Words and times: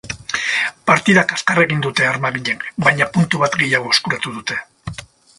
Partida 0.91 1.23
kaskarra 1.33 1.65
egin 1.67 1.83
dute 1.85 2.07
armaginek, 2.11 2.65
baina 2.85 3.07
puntu 3.17 3.41
bat 3.43 3.57
gehiago 3.65 3.93
eskuratu 3.97 4.33
dute. 4.39 4.57